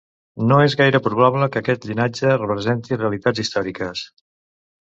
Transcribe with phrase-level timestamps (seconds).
[0.51, 4.07] No és gaire probable que aquest llinatge representi realitats històriques.